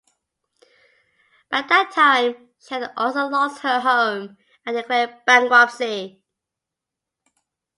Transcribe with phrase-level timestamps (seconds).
[1.51, 4.35] By that time, she had also lost her home
[4.65, 6.23] and declared bankruptcy.